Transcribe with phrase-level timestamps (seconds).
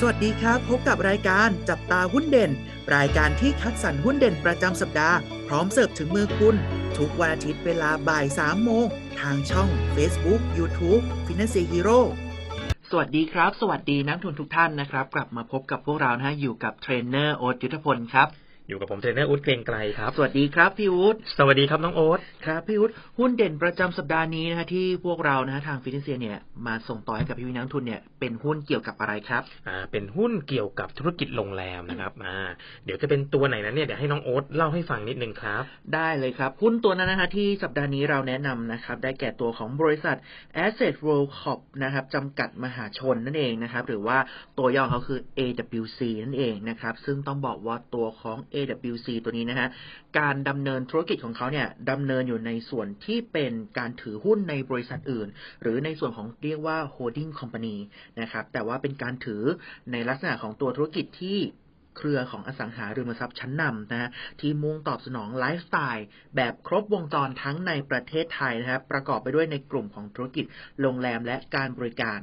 [0.00, 2.50] สวัสดีครับ พบกับรายการจับตาหุ้นเด่น
[2.96, 6.56] รายการที่คัดสรรหุ้นเด่นประจำสัปดาห์ พร้อมเสิร์ฟถึงมือคุณ
[6.98, 8.86] ทุกวันอาทิตย์เวลาบ่าย3โมง
[9.20, 11.98] ทางช่อง Facebook YouTube Finansia Hero
[12.90, 18.28] สวัสดีครับ สวัสดีนักลงทุนทุกท่านนะครับ กลับมาพบกับพวกเรานะฮะอยู่กับเทรนเนอร์โอ๊ตยุทธพลครับ
[18.68, 32.36] อยู่กับผมเทรนเนอร์อุ๊ดเกรียงไกรครับ สวัสดีครับพี่อุ๊ดสวัสดีครับน้องโอ๊ตครับพี่อุ๊ดหุ้นเด่นประจำสัปดาห์นี้นะฮะที่พวกเรานะฮะทาง Finansia เนี่ยมาส่งต่อให้กับพี่วินักทุนเนี่ยเป็นหุ้นเกี่ยวกับอะไรครับอ่าเป็นหุ้นเกี่ยวกับธุรกิจโรงแรมนะครับอ่า
[32.84, 35.62] เดี๋ยวจะเป็นตัวไหนนั้นเนี่ยเดี๋ยวให้น้องโอ๊ตเล่าให้ฟังนิดนึงครับ
[35.94, 40.16] ได้เลยครับหุ้นตัวนั้นนะฮะที่สัปดาห์นี้เราแนะนำนะครับได้แก่ตัวของบริษัท
[40.64, 44.18] Asset World Corp นะครับจำกัดมหาชนนั่นเองนะครับหรือว่า
[44.58, 49.68] ตัวย่อเขาคือ AWC นั่นเองนะครับซึ่งต้องบอกว่าตัวของ AWC ตัวนี้นะฮะ
[50.18, 55.28] การดำเนินธุรกิจของเขาเนี่ยดำเนินอยู่ในส่วนที่เป็นการถือหุ้นในบริษัทอื่น
[55.62, 57.76] หรือในส่วนของเรียกว่า holding company
[58.20, 59.42] นะครับแต่ว่าเป็นการถือ
[59.92, 61.38] ในลักษณะของตัวธุรกิจที่
[61.96, 64.10] เครือของอสังหาริมทรัพย์ชั้นนำนะฮะ
[64.40, 70.44] ที่มุ่งตอบสนองไลฟ์สไตล์แบบครบวงจรทั้งในประเทศไทยนะครับประกอบไปด้วยในกลุ่มของธุรกิจ
[70.80, 72.20] โรงแรมและการบริการ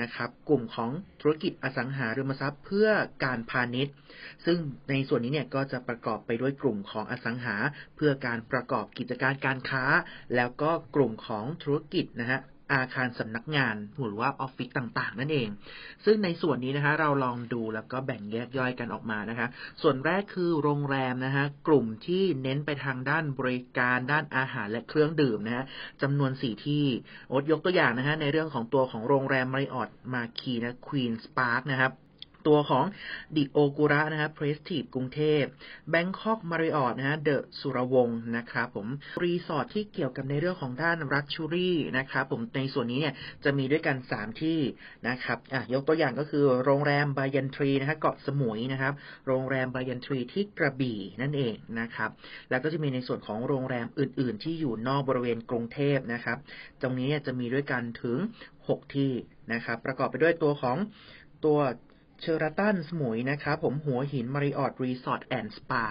[0.00, 2.88] นะครับ กลุ่มของธุรกิจอสังหาริมทรัพย์เพื่อ
[3.24, 3.94] การพาณิชย์
[4.46, 4.58] ซึ่ง
[4.90, 7.56] ในส่วนนี้เนี่ยก็จะประกอบไปด้วยกลุ่มของอสังหา
[7.96, 9.84] เพื่อการประกอบกิจการการค้า
[10.36, 12.40] แล้วก็กลุ่มของธุรกิจนะฮะ
[12.72, 15.48] อาคารสำนักงานหรือว่าออฟฟิศต่างๆ นั่นเอง
[16.04, 19.46] ซึ่งในส่วนนี้นะคะ เราลองดูแล้วก็แบ่งแยกย่อยกันออกมานะคะ
[19.82, 25.64] ส่วนแรกคือโรงแรมนะฮะกลุ่มที่เน้นไปทางด้านบริการด้านอาหารและเครื่องดื่มนะฮะ
[26.02, 26.84] จำนวนสี่ที่
[27.32, 31.92] อดยกตัวอย่างนะฮะในเรื่องของตัวของโรงแรมมาริออตมาคีนะควีนสปาร์คนะครับ
[32.46, 32.84] ตัวของ
[33.36, 35.42] The Okura นะครับ Prestige กรุงเทพ
[35.90, 38.88] Bangkok Marriott นะฮะ The Surawongse นะครับผม
[39.22, 44.58] รีสอร์ทที่เกี่ยวกับในเรื่องของด้าน luxury นะครับผมในส่วนนี้เนี่ยจะมีด้วยกัน 3 ที่
[45.08, 48.94] นะครับอะยกตัวอย่างก็คือโรงแรม Banyan Tree นะฮะเกาะสมุยนะครับ
[49.26, 52.10] โรงแรม Banyan Tree ที่กระบี่นั่นเองนะครับ
[52.50, 56.38] แล้วก็จะมีในส่วนของโรงแรมอื่น ๆ ที่อยู่นอกบริเวณกรุงเทพนะครับ
[56.82, 58.18] ตรงนี้จะมีด้วยกันถึง
[58.58, 59.12] 6 ที่
[59.52, 60.76] นะครับ ประกอบไปด้วยตัวของ
[61.44, 61.58] ตัว
[62.24, 65.84] Sheraton สมุยนะครับ ผมหัวหิน Marriott Resort and Spa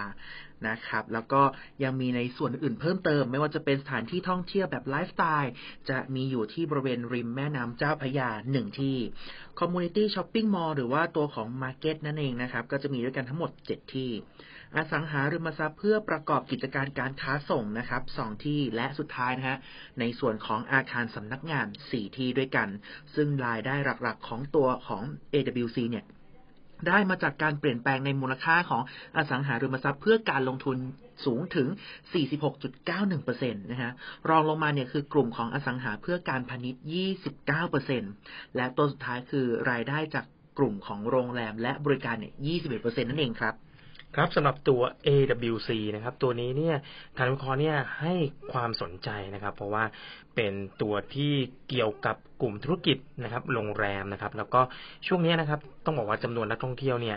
[0.68, 1.42] นะครับ แล้วก็
[1.82, 5.52] ยังมีในส่วนอื่นเพิ่มเติม ไม่ว่าจะเป็นสถานที่ท่องเที่ยวแบบไลฟ์สไตล์
[5.90, 8.96] จะมีอยู่ที่บริเวณริมแม่น้ำเจ้าพระยาหนึ่งที่
[9.58, 14.10] community shopping mall หรือว่าตัวของ market นั่นเองนะครับ ก็จะมีด้วยกันทั้งหมด 7 ที่
[14.76, 19.58] อสังหาริมทรัพย์เพื่อประกอบกิจการการค้าส่งนะครับสองที่และสุดท้ายนะฮะ
[20.00, 22.68] ในส่วนของอาคารสำนักงาน 4 ที่ด้วยกัน
[23.14, 26.04] ซึ่งรายได้หลักๆของตัวของ AWC เนี่ย
[26.88, 28.82] ได้มาจากการเปลี่ยนแปลงในมูลค่าของ
[29.16, 30.76] อสังหาริมทรัพย์ เพื่อการลงทุน
[31.24, 31.68] สูงถึง
[32.44, 33.92] 46.91%นะฮะ
[34.28, 36.82] รองลงมาเนี่ยคือกลุ่มของอสังหาเพื่อการพาณิชย์
[37.70, 40.24] 29%และตัวสุดท้ายคือรายได้จาก
[40.58, 42.34] กลุ่มของโรงแรมและบริการเนี่ย
[42.72, 43.54] 21%นั่นเองครับ
[44.16, 46.76] ครับสำหรับตัว AWC นะครับ ตัวนี้เนี่ย
[47.18, 48.14] ทางวิเคราะห์เนี่ยให้
[48.52, 49.84] ความสนใจนะครับ เพราะว่า
[50.36, 50.52] เป็น
[50.82, 51.32] ตัวที่
[51.68, 54.60] เกี่ยวกับกลุ่มธุรกิจนะครับโรงแรมนะครับ แล้วก็
[55.06, 57.16] ช่วงนี้นะครับ ต้องบอกว่าจำนวนนักท่องเที่ยวเนี่ย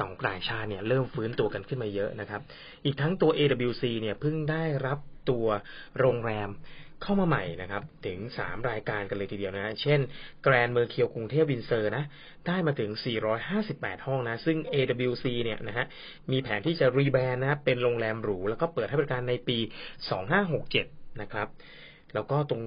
[0.00, 2.40] ต่างกลายชาติเนี่ยเริ่มฟื้นตัวกันขึ้นมาเยอะนะครับ
[2.84, 4.98] อีกทั้งตัว AWC เนี่ยเพิ่งได้รับ
[5.30, 5.46] ตัว
[5.98, 6.48] โรงแรม
[7.02, 10.00] เข้ามาใหม่นะครับ ถึง 3 รายการกันเลยทีเดียวนะ เช่น
[10.42, 12.04] Grand Mercure กรุงเทพ Windsor นะ
[12.46, 12.90] ได้มาถึง
[13.48, 15.86] 458 ห้องนะ ซึ่ง AWC เนี่ยนะฮะ
[16.32, 19.58] มีแผนที่จะ rebrand นะเป็นโรงแรมหรู แล้วก็เปิดให้บริการในปี
[20.40, 21.48] 2567 นะครับ
[22.14, 22.62] แล้วก็ตรง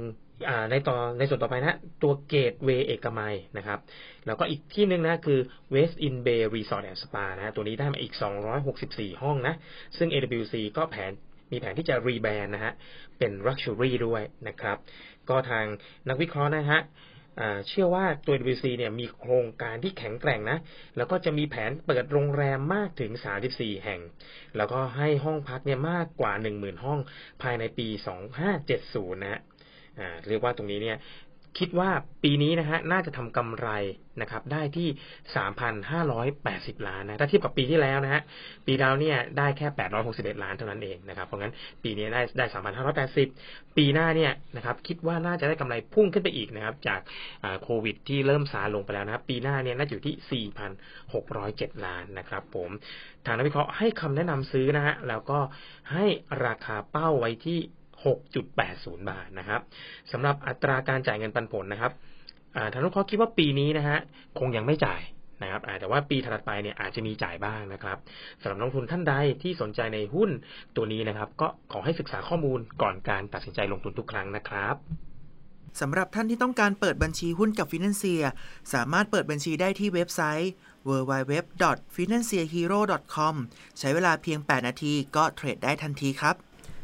[0.71, 3.79] ในต่อในส่วนต่อไปนะตัว Gateway เอกมัยนะครับ
[4.25, 5.39] แล้วก็อีกที่หนึ่งนะคือ
[5.73, 8.13] Westin Bay Resort and Spa นะตัวนี้ได้มาอีก
[8.67, 9.53] 264 ห้องนะ
[9.97, 11.11] ซึ่ง AWC ก็แผน
[11.51, 12.73] มีแผนที่จะ rebrand นะฮะ
[13.17, 14.77] เป็น Luxury ด้วยนะครับ
[15.29, 15.65] ก็ทาง
[16.09, 16.81] นักวิเคราะห์นะฮะ
[17.67, 20.57] เชื่อว่าตัว WC เนี่ยมีโครงการที่แข็งแกร่งนะ
[20.97, 23.11] แล้วก็จะมีแผนเปิดโรงแรมมากถึง
[23.49, 24.01] 34 แห่ง
[24.57, 26.99] แล้วก็ให้ห้องพักเนี่ยมากกว่า 10,000 ห้อง
[27.41, 27.87] ภายในปี
[28.55, 29.41] 2570 นะฮะ
[30.29, 30.97] เรียกว่าตรงนี้เนี่ย
[31.57, 31.89] คิดว่า
[32.23, 33.69] ปีนี้นะฮะน่าจะทำกำไร
[34.21, 34.87] นะครับ ได้ที่
[35.67, 38.21] 3,580 ล้านนะถ้าเทียบกับปีที่แล้วนะฮะ
[38.67, 39.67] ปีแล้วเนี่ยได้แค่
[40.05, 41.53] 861 ล้านเท่านั้นเองนะครับ เพราะงั้น
[41.83, 42.45] ปีนี้ได้ได้
[43.09, 46.99] 3,580 ปีหน้าเนี่ยนะครับคิดว่าน่าจะได้กำไรพุ่งขึ้นไปอีกนะครับ จาก
[47.63, 50.45] โควิดที่เริ่มซาลงไปแล้วนะครับ ปีหน้าเนี่ยน่าจะอยู่ที่
[51.71, 52.69] 4,607 ล้านนะครับ ผม
[53.25, 55.39] ทางนักวิเคราะห์ให้คำแนะนำซื้อนะฮะแล้วก็
[55.93, 56.05] ให้
[56.45, 57.59] ราคาเป้าไว้ที่
[58.05, 59.61] 6.80 บาทนะครับ
[60.11, 61.91] สำหรับอัตราการจ่ายเงินปันผลนะครับ
[62.73, 63.99] ทางลูกค้าคิดว่าปีนี้นะฮะ
[64.39, 65.01] คงยังไม่จ่าย
[65.41, 67.97] นะครับแต่ว่าปีถัดไปเนี่ยอาจจะมีจ่ายบ้างนะครับ
[68.41, 70.29] สำหรับนักทุนท่านใดที่สนใจในหุ้น
[70.75, 74.75] ตัวนี้นะครับ ก็ขอให้ศึกษาข้อมูลก่อนการตัดสินใจลงทุนทุกครั้งนะครับ
[75.81, 78.23] สำหรับท่านที่ต้องการเปิดบัญชีหุ้นกับฟินแลนเซีย
[78.73, 80.51] สามารถเปิดบัญชีได้ที่เว็บไซต์
[80.87, 83.35] www.financehero.com
[83.79, 86.35] ใช้เวลาเพียง 8 นาทีก็เทรดได้ทันทีครับ